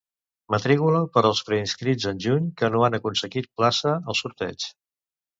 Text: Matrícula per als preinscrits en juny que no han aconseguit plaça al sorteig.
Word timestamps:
Matrícula 0.53 1.01
per 1.17 1.21
als 1.27 1.41
preinscrits 1.49 2.07
en 2.11 2.21
juny 2.25 2.47
que 2.61 2.69
no 2.75 2.81
han 2.87 2.97
aconseguit 2.99 3.49
plaça 3.61 3.93
al 3.99 4.19
sorteig. 4.21 4.67